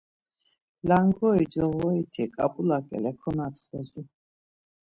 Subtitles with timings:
[0.87, 4.01] Langoni coğoriti ǩap̌ula ǩele konatxozu.